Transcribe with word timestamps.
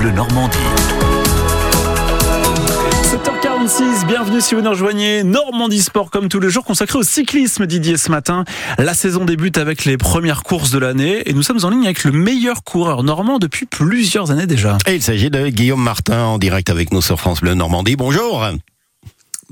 Bleu 0.00 0.12
Normandie. 0.12 0.56
7h46, 3.02 4.06
bienvenue 4.06 4.40
si 4.40 4.54
vous 4.54 4.62
nous 4.62 4.70
rejoignez. 4.70 5.24
Normandie 5.24 5.82
Sport 5.82 6.10
comme 6.10 6.30
tous 6.30 6.40
les 6.40 6.48
jours 6.48 6.64
consacré 6.64 6.98
au 6.98 7.02
cyclisme 7.02 7.66
Didier 7.66 7.98
ce 7.98 8.10
matin. 8.10 8.46
La 8.78 8.94
saison 8.94 9.26
débute 9.26 9.58
avec 9.58 9.84
les 9.84 9.98
premières 9.98 10.42
courses 10.42 10.70
de 10.70 10.78
l'année 10.78 11.28
et 11.28 11.34
nous 11.34 11.42
sommes 11.42 11.62
en 11.64 11.68
ligne 11.68 11.84
avec 11.84 12.04
le 12.04 12.12
meilleur 12.12 12.64
coureur 12.64 13.02
normand 13.02 13.38
depuis 13.38 13.66
plusieurs 13.66 14.30
années 14.30 14.46
déjà. 14.46 14.78
Et 14.86 14.94
il 14.94 15.02
s'agit 15.02 15.28
de 15.28 15.48
Guillaume 15.48 15.82
Martin 15.82 16.24
en 16.24 16.38
direct 16.38 16.70
avec 16.70 16.92
nous 16.92 17.02
sur 17.02 17.20
France 17.20 17.42
Bleu 17.42 17.52
Normandie. 17.52 17.96
Bonjour. 17.96 18.46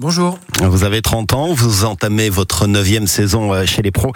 Bonjour. 0.00 0.38
Vous 0.62 0.84
avez 0.84 1.02
30 1.02 1.32
ans, 1.32 1.52
vous 1.52 1.84
entamez 1.84 2.30
votre 2.30 2.68
neuvième 2.68 3.08
saison 3.08 3.52
euh, 3.52 3.66
chez 3.66 3.82
les 3.82 3.90
pros, 3.90 4.12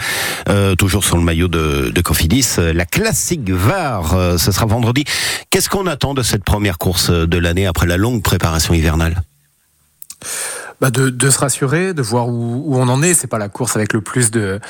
euh, 0.49 0.77
toujours 0.77 1.03
sur 1.03 1.17
le 1.17 1.25
maillot 1.25 1.49
de, 1.49 1.91
de 1.93 2.01
Cofidis. 2.01 2.55
Euh, 2.59 2.73
la 2.73 2.85
classique 2.85 3.51
VAR, 3.51 4.15
euh, 4.15 4.39
ce 4.39 4.53
sera 4.53 4.67
vendredi. 4.67 5.03
Qu'est-ce 5.51 5.69
qu'on 5.69 5.89
attend 5.89 6.15
de 6.15 6.23
cette 6.23 6.45
première 6.45 6.79
course 6.79 7.11
de 7.11 7.37
l'année 7.37 7.67
après 7.67 7.89
la 7.89 7.97
longue 7.97 8.23
préparation 8.23 8.75
hivernale? 8.75 9.23
Bah 10.81 10.93
de, 10.93 11.11
de 11.11 11.31
se 11.31 11.39
rassurer, 11.41 11.95
de 11.95 12.03
voir 12.03 12.29
où, 12.29 12.63
où 12.65 12.77
on 12.77 12.87
en 12.89 13.03
est. 13.03 13.15
C'est 13.15 13.27
pas 13.27 13.39
la 13.39 13.49
course 13.49 13.75
avec 13.75 13.93
le 13.93 14.03
plus 14.03 14.31
de 14.31 14.61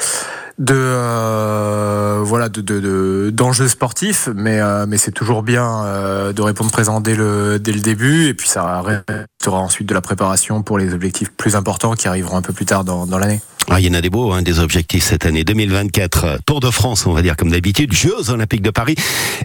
de 0.58 0.74
euh, 0.76 2.01
de 2.48 2.60
de- 2.60 2.80
de- 2.80 3.30
d'enjeux 3.32 3.68
sportifs, 3.68 4.28
mais 4.34 4.60
euh, 4.60 4.86
mais 4.88 4.98
c'est 4.98 5.12
toujours 5.12 5.42
bien 5.42 5.84
euh, 5.84 6.32
de 6.32 6.42
répondre 6.42 6.70
présent 6.70 7.00
dès 7.00 7.14
le 7.14 7.58
dès 7.58 7.72
le 7.72 7.80
début 7.80 8.28
et 8.28 8.34
puis 8.34 8.48
ça 8.48 8.82
restera 8.82 9.58
ensuite 9.58 9.88
de 9.88 9.94
la 9.94 10.00
préparation 10.00 10.62
pour 10.62 10.78
les 10.78 10.92
objectifs 10.94 11.30
plus 11.36 11.56
importants 11.56 11.94
qui 11.94 12.08
arriveront 12.08 12.36
un 12.36 12.42
peu 12.42 12.52
plus 12.52 12.64
tard 12.66 12.84
dans, 12.84 13.06
dans 13.06 13.18
l'année. 13.18 13.40
Ah, 13.70 13.78
il 13.78 13.86
y 13.86 13.90
en 13.90 13.94
a 13.94 14.00
des 14.00 14.10
beaux, 14.10 14.32
hein, 14.32 14.42
des 14.42 14.58
objectifs 14.58 15.04
cette 15.04 15.24
année 15.24 15.44
2024. 15.44 16.24
euh, 16.24 16.36
Tour 16.44 16.58
de 16.60 16.70
France, 16.70 17.06
on 17.06 17.12
va 17.12 17.22
dire 17.22 17.36
comme 17.36 17.50
d'habitude, 17.50 17.92
Jeux 17.92 18.28
Olympiques 18.30 18.62
de 18.62 18.70
Paris. 18.70 18.96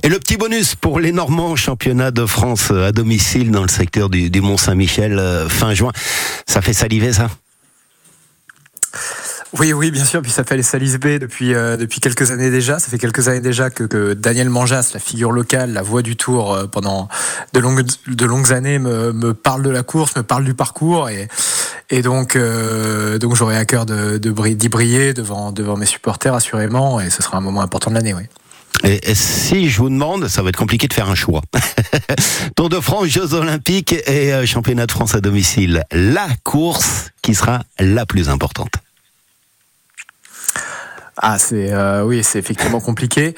Et 0.03 0.09
le 0.09 0.17
petit 0.17 0.37
bonus 0.37 0.73
pour 0.75 0.99
les 0.99 1.11
Normands, 1.11 1.55
championnat 1.55 2.09
de 2.11 2.25
France 2.25 2.71
à 2.71 2.91
domicile 2.91 3.51
dans 3.51 3.61
le 3.61 3.67
secteur 3.69 4.09
du, 4.09 4.29
du 4.31 4.41
Mont-Saint-Michel 4.41 5.19
euh, 5.19 5.47
fin 5.47 5.73
juin. 5.75 5.91
Ça 6.47 6.61
fait 6.61 6.73
saliver 6.73 7.13
ça? 7.13 7.29
Oui, 9.57 9.71
oui, 9.73 9.91
bien 9.91 10.03
sûr. 10.03 10.21
Puis 10.21 10.31
ça 10.31 10.43
fait 10.43 10.57
les 10.57 10.63
Salis 10.63 10.97
B 10.97 11.19
depuis, 11.19 11.53
euh, 11.53 11.77
depuis 11.77 11.99
quelques 11.99 12.31
années 12.31 12.49
déjà. 12.49 12.79
Ça 12.79 12.89
fait 12.89 12.97
quelques 12.97 13.27
années 13.27 13.39
déjà 13.39 13.69
que, 13.69 13.83
que 13.83 14.13
Daniel 14.13 14.49
Manjas, 14.49 14.91
la 14.93 14.99
figure 14.99 15.31
locale, 15.31 15.73
la 15.73 15.81
voix 15.81 16.01
du 16.01 16.15
Tour 16.15 16.53
euh, 16.53 16.67
pendant 16.67 17.07
de 17.53 17.59
longues, 17.59 17.85
de 18.07 18.25
longues 18.25 18.51
années, 18.51 18.79
me, 18.79 19.13
me 19.13 19.33
parle 19.33 19.63
de 19.63 19.69
la 19.69 19.83
course, 19.83 20.15
me 20.15 20.23
parle 20.23 20.43
du 20.43 20.53
parcours. 20.53 21.09
Et, 21.09 21.27
et 21.89 22.01
donc, 22.01 22.35
euh, 22.35 23.17
donc 23.17 23.35
j'aurai 23.35 23.57
à 23.57 23.65
cœur 23.65 23.85
de, 23.85 24.17
de 24.17 24.53
d'y 24.53 24.69
briller 24.69 25.13
devant, 25.13 25.51
devant 25.51 25.77
mes 25.77 25.85
supporters, 25.85 26.33
assurément. 26.33 26.99
Et 26.99 27.09
ce 27.09 27.23
sera 27.23 27.37
un 27.37 27.41
moment 27.41 27.61
important 27.61 27.89
de 27.89 27.95
l'année, 27.95 28.13
oui. 28.13 28.23
Et, 28.83 29.11
et 29.11 29.15
si 29.15 29.69
je 29.69 29.77
vous 29.79 29.89
demande, 29.89 30.27
ça 30.27 30.41
va 30.43 30.49
être 30.49 30.57
compliqué 30.57 30.87
de 30.87 30.93
faire 30.93 31.09
un 31.09 31.15
choix. 31.15 31.41
Tour 32.55 32.69
de 32.69 32.79
France, 32.79 33.07
Jeux 33.07 33.33
Olympiques 33.33 33.93
et 33.93 34.33
euh, 34.33 34.45
championnat 34.45 34.85
de 34.85 34.91
France 34.91 35.15
à 35.15 35.21
domicile. 35.21 35.83
La 35.91 36.27
course 36.43 37.11
qui 37.21 37.33
sera 37.33 37.63
la 37.79 38.05
plus 38.05 38.29
importante. 38.29 38.73
Ah, 41.17 41.39
c'est 41.39 41.73
euh, 41.73 42.03
oui, 42.03 42.23
c'est 42.23 42.39
effectivement 42.39 42.79
compliqué. 42.79 43.35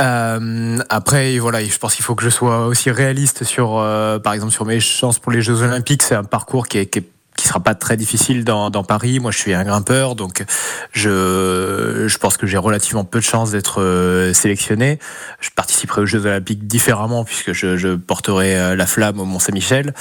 Euh, 0.00 0.78
après, 0.90 1.38
voilà, 1.38 1.64
je 1.64 1.78
pense 1.78 1.94
qu'il 1.94 2.04
faut 2.04 2.14
que 2.14 2.22
je 2.22 2.28
sois 2.28 2.66
aussi 2.66 2.90
réaliste 2.90 3.44
sur, 3.44 3.78
euh, 3.78 4.18
par 4.18 4.34
exemple, 4.34 4.52
sur 4.52 4.66
mes 4.66 4.80
chances 4.80 5.18
pour 5.18 5.32
les 5.32 5.40
Jeux 5.40 5.62
Olympiques. 5.62 6.02
C'est 6.02 6.14
un 6.14 6.24
parcours 6.24 6.68
qui 6.68 6.78
est, 6.78 6.86
qui 6.86 7.48
sera 7.48 7.60
pas 7.60 7.74
très 7.74 7.96
difficile 7.96 8.44
dans, 8.44 8.70
Paris. 8.84 9.20
Moi, 9.20 9.30
je 9.30 9.38
suis 9.38 9.54
un 9.54 9.64
grimpeur, 9.64 10.14
donc 10.14 10.44
je, 10.92 12.04
je 12.06 12.18
pense 12.18 12.36
que 12.36 12.46
j'ai 12.46 12.58
relativement 12.58 13.04
peu 13.04 13.18
de 13.18 13.24
chances 13.24 13.52
d'être 13.52 13.80
euh, 13.80 14.34
sélectionné. 14.34 14.98
Je 15.40 15.48
participerai 15.50 16.02
aux 16.02 16.06
Jeux 16.06 16.26
Olympiques 16.26 16.66
différemment 16.66 17.24
puisque 17.24 17.52
je, 17.52 17.94
porterai 17.94 18.76
la 18.76 18.86
flamme 18.86 19.20
au 19.20 19.24
Mont 19.24 19.38
Saint-Michel, 19.38 19.94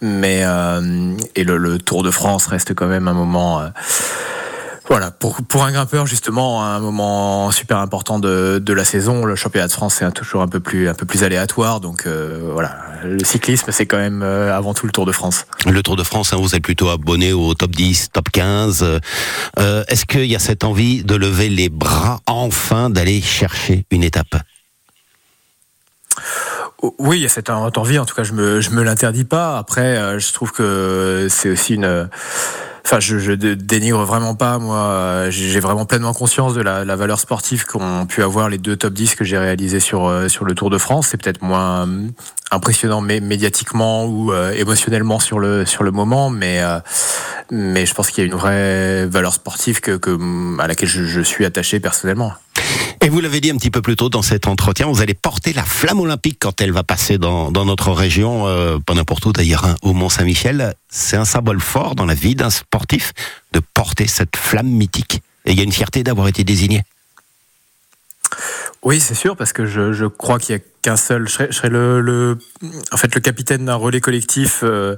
mais 0.00 0.44
et 1.34 1.44
le, 1.44 1.78
Tour 1.78 2.02
de 2.02 2.10
France 2.10 2.46
reste 2.46 2.74
quand 2.74 2.86
même 2.86 3.08
un 3.08 3.14
moment. 3.14 3.62
Voilà, 4.88 5.10
pour, 5.12 5.36
pour 5.42 5.64
un 5.64 5.70
grimpeur, 5.70 6.06
justement, 6.06 6.64
un 6.64 6.80
moment 6.80 7.50
super 7.52 7.78
important 7.78 8.18
de, 8.18 8.58
de 8.62 8.72
la 8.72 8.84
saison. 8.84 9.24
Le 9.24 9.36
championnat 9.36 9.68
de 9.68 9.72
France, 9.72 9.96
c'est 9.98 10.12
toujours 10.12 10.42
un 10.42 10.48
peu 10.48 10.60
plus, 10.60 10.88
un 10.88 10.94
peu 10.94 11.06
plus 11.06 11.22
aléatoire. 11.22 11.80
Donc, 11.80 12.04
euh, 12.06 12.50
voilà, 12.52 12.76
le 13.04 13.22
cyclisme, 13.24 13.70
c'est 13.70 13.86
quand 13.86 13.96
même 13.98 14.22
euh, 14.22 14.54
avant 14.54 14.74
tout 14.74 14.86
le 14.86 14.92
Tour 14.92 15.06
de 15.06 15.12
France. 15.12 15.46
Le 15.66 15.82
Tour 15.82 15.96
de 15.96 16.02
France, 16.02 16.32
hein, 16.32 16.36
vous 16.40 16.54
êtes 16.56 16.62
plutôt 16.62 16.88
abonné 16.88 17.32
au 17.32 17.54
top 17.54 17.70
10, 17.70 18.10
top 18.12 18.28
15. 18.30 18.82
Euh, 19.58 19.84
Est-ce 19.86 20.04
qu'il 20.04 20.26
y 20.26 20.34
a 20.36 20.40
cette 20.40 20.64
envie 20.64 21.04
de 21.04 21.14
lever 21.14 21.48
les 21.48 21.68
bras 21.68 22.20
enfin, 22.26 22.90
d'aller 22.90 23.22
chercher 23.22 23.86
une 23.92 24.02
étape? 24.02 24.34
Oh, 26.82 26.94
Oui, 26.98 27.18
il 27.18 27.22
y 27.22 27.26
a 27.26 27.28
cette 27.28 27.50
envie. 27.50 28.00
En 28.00 28.04
tout 28.04 28.16
cas, 28.16 28.24
je 28.24 28.32
me, 28.32 28.60
je 28.60 28.70
me 28.70 28.82
l'interdis 28.82 29.24
pas. 29.24 29.58
Après, 29.58 30.18
je 30.18 30.32
trouve 30.32 30.50
que 30.50 31.28
c'est 31.30 31.50
aussi 31.50 31.76
une. 31.76 32.08
Je, 33.00 33.18
je 33.18 33.32
dé- 33.32 33.56
dénigre 33.56 34.04
vraiment 34.04 34.34
pas. 34.34 34.58
Moi, 34.58 35.26
j'ai 35.30 35.60
vraiment 35.60 35.84
pleinement 35.86 36.12
conscience 36.14 36.54
de 36.54 36.60
la, 36.62 36.84
valeur 36.96 37.18
sportive 37.20 37.64
qu'ont 37.66 38.06
pu 38.06 38.22
avoir 38.22 38.48
les 38.48 38.58
deux 38.58 38.76
top 38.76 38.92
10 38.92 39.14
que 39.14 39.24
j'ai 39.24 39.38
réalisés 39.38 39.80
sur 39.80 40.06
euh, 40.06 40.28
sur 40.28 40.44
le 40.44 40.54
Tour 40.54 40.70
de 40.70 40.78
France. 40.78 41.08
C'est 41.10 41.16
peut-être 41.22 41.42
moins 41.42 41.86
euh, 41.86 42.08
impressionnant 42.50 43.02
mé- 43.02 43.20
médiatiquement 43.20 44.04
ou 44.06 44.32
euh, 44.32 44.52
émotionnellement 44.52 45.18
sur 45.20 45.38
le 45.38 45.64
sur 45.66 45.82
le 45.84 45.90
moment, 45.90 46.30
mais 46.30 46.62
euh, 46.62 46.78
mais 47.50 47.86
je 47.86 47.94
pense 47.94 48.10
qu'il 48.10 48.22
y 48.24 48.26
a 48.26 48.30
une 48.30 48.36
vraie 48.38 49.06
valeur 49.06 49.32
sportive 49.34 49.80
que, 49.80 49.96
que 49.96 50.60
à 50.60 50.66
laquelle 50.66 50.88
je 50.88 51.20
suis 51.20 51.44
attaché 51.44 51.80
personnellement. 51.80 52.32
Et 53.04 53.08
vous 53.08 53.20
l'avez 53.20 53.40
dit 53.40 53.50
un 53.50 53.56
petit 53.56 53.72
peu 53.72 53.82
plus 53.82 53.96
tôt 53.96 54.08
dans 54.08 54.22
cet 54.22 54.46
entretien, 54.46 54.86
vous 54.86 55.02
allez 55.02 55.14
porter 55.14 55.52
la 55.52 55.64
flamme 55.64 55.98
olympique 55.98 56.36
quand 56.38 56.60
elle 56.60 56.70
va 56.70 56.84
passer 56.84 57.18
dans, 57.18 57.50
dans 57.50 57.64
notre 57.64 57.90
région, 57.90 58.46
euh, 58.46 58.78
pas 58.78 58.94
n'importe 58.94 59.26
où 59.26 59.32
d'ailleurs, 59.32 59.64
hein, 59.64 59.74
au 59.82 59.92
Mont-Saint-Michel. 59.92 60.74
C'est 60.88 61.16
un 61.16 61.24
symbole 61.24 61.60
fort 61.60 61.96
dans 61.96 62.06
la 62.06 62.14
vie 62.14 62.36
d'un 62.36 62.50
sportif 62.50 63.12
de 63.54 63.60
porter 63.74 64.06
cette 64.06 64.36
flamme 64.36 64.68
mythique. 64.68 65.20
Et 65.46 65.50
il 65.50 65.58
y 65.58 65.60
a 65.62 65.64
une 65.64 65.72
fierté 65.72 66.04
d'avoir 66.04 66.28
été 66.28 66.44
désigné. 66.44 66.82
Oui, 68.84 68.98
c'est 68.98 69.14
sûr, 69.14 69.36
parce 69.36 69.52
que 69.52 69.64
je, 69.64 69.92
je 69.92 70.06
crois 70.06 70.40
qu'il 70.40 70.56
y 70.56 70.58
a 70.58 70.62
qu'un 70.82 70.96
seul. 70.96 71.28
Je 71.28 71.32
serais, 71.32 71.46
je 71.50 71.56
serais 71.56 71.68
le, 71.68 72.00
le- 72.00 72.36
en 72.90 72.96
fait, 72.96 73.14
le 73.14 73.20
capitaine 73.20 73.64
d'un 73.66 73.76
relais 73.76 74.00
collectif 74.00 74.62
euh, 74.64 74.96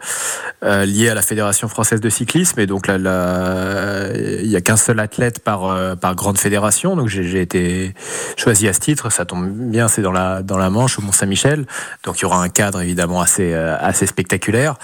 euh, 0.62 0.86
lié 0.86 1.10
à 1.10 1.14
la 1.14 1.20
Fédération 1.20 1.68
française 1.68 2.00
de 2.00 2.08
cyclisme, 2.08 2.58
et 2.60 2.66
donc 2.66 2.86
là, 2.86 2.96
là, 2.96 4.08
il 4.16 4.46
y 4.50 4.56
a 4.56 4.62
qu'un 4.62 4.78
seul 4.78 4.98
athlète 5.00 5.40
par 5.40 5.66
euh, 5.66 5.96
par 5.96 6.14
grande 6.14 6.38
fédération. 6.38 6.96
Donc 6.96 7.08
j'ai 7.08 7.42
été 7.42 7.92
choisi 8.38 8.68
à 8.68 8.72
ce 8.72 8.80
titre. 8.80 9.10
Ça 9.12 9.26
tombe 9.26 9.50
bien, 9.50 9.86
c'est 9.88 10.00
dans 10.00 10.12
la 10.12 10.40
dans 10.42 10.56
la 10.56 10.70
Manche 10.70 10.98
au 10.98 11.02
Mont 11.02 11.12
Saint-Michel. 11.12 11.66
Donc 12.04 12.20
il 12.20 12.22
y 12.22 12.24
aura 12.24 12.42
un 12.42 12.48
cadre 12.48 12.80
évidemment 12.80 13.20
assez 13.20 13.52
euh, 13.52 13.76
assez 13.78 14.06
spectaculaire, 14.06 14.76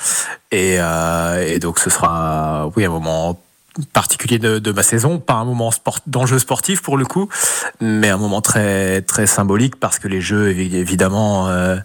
et, 0.52 0.76
euh, 0.78 1.42
et 1.46 1.58
donc 1.58 1.78
ce 1.78 1.88
sera 1.88 2.70
oui 2.76 2.84
un 2.84 2.90
moment 2.90 3.42
particulier 3.92 4.38
de, 4.38 4.58
de 4.58 4.72
ma 4.72 4.82
saison, 4.82 5.18
pas 5.18 5.34
un 5.34 5.44
moment 5.44 5.70
sport, 5.70 5.98
d'enjeu 6.06 6.38
sportif 6.38 6.82
pour 6.82 6.96
le 6.98 7.04
coup, 7.04 7.28
mais 7.80 8.08
un 8.08 8.16
moment 8.18 8.40
très 8.40 9.02
très 9.02 9.26
symbolique 9.26 9.76
parce 9.76 9.98
que 9.98 10.08
les 10.08 10.20
jeux 10.20 10.50
évi- 10.52 10.74
évidemment 10.74 11.48
euh, 11.48 11.76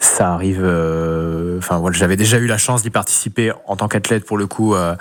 ça 0.00 0.32
arrive. 0.32 0.60
euh, 0.62 1.58
Enfin 1.58 1.78
voilà, 1.78 1.96
j'avais 1.96 2.16
déjà 2.16 2.38
eu 2.38 2.46
la 2.46 2.56
chance 2.58 2.82
d'y 2.82 2.90
participer 2.90 3.52
en 3.66 3.76
tant 3.76 3.88
qu'athlète 3.88 4.24
pour 4.24 4.38
le 4.38 4.46
coup 4.46 4.74
euh, 4.74 4.94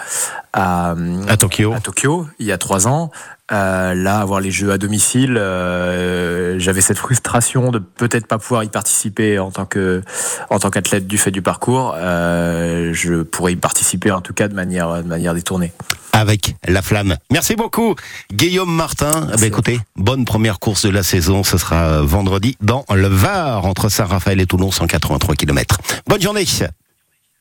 à, 0.54 0.96
À 1.28 1.38
Tokyo. 1.38 1.74
à 1.74 1.80
Tokyo 1.80 2.28
il 2.40 2.46
y 2.46 2.52
a 2.52 2.58
trois 2.58 2.88
ans. 2.88 3.12
Euh, 3.50 3.94
là, 3.94 4.20
avoir 4.20 4.42
les 4.42 4.52
jeux 4.52 4.74
à 4.74 4.78
domicile, 4.78 5.38
euh, 5.38 6.60
j'avais 6.60 6.82
cette 6.82 6.98
frustration 6.98 7.72
de 7.72 7.80
peut-être 7.80 8.28
pas 8.28 8.38
pouvoir 8.38 8.66
y 8.66 8.68
participer 8.68 9.40
en 9.40 9.52
tant 9.52 9.66
que 9.66 10.02
en 10.50 10.60
tant 10.60 10.70
qu'athlète 10.70 11.08
du 11.08 11.18
fait 11.18 11.32
du 11.32 11.42
parcours. 11.42 11.96
Euh, 11.96 12.92
je 12.94 13.24
pourrais 13.24 13.54
y 13.54 13.56
participer 13.56 14.12
en 14.12 14.20
tout 14.20 14.34
cas 14.34 14.50
de 14.50 14.54
manière 14.54 15.02
de 15.02 15.08
manière 15.08 15.34
détournée. 15.34 15.72
avec 16.12 16.56
la 16.68 16.82
flamme. 16.82 17.16
Merci 17.32 17.56
beaucoup, 17.56 17.96
Guillaume 18.34 18.74
Martin. 18.74 19.28
Ben, 19.38 19.44
écoutez, 19.46 19.80
bonne 19.96 20.26
première 20.26 20.60
course 20.60 20.86
de 20.86 20.90
la 20.90 21.04
saison. 21.04 21.44
Ce 21.46 21.58
sera 21.58 22.02
vendredi 22.02 22.58
dans 22.60 22.84
le 22.94 23.08
Var, 23.08 23.66
entre 23.66 23.88
Saint-Raphaël 23.88 24.42
et 24.42 24.46
Toulon, 24.46 24.72
183 24.72 25.36
km. 25.36 25.78
Bonne 26.08 26.22
journée. 26.22 26.44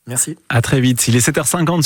Merci. 0.08 0.36
À 0.48 0.62
très 0.62 0.80
vite. 0.80 1.08
Il 1.08 1.16
est 1.16 1.26
7h50. 1.26 1.82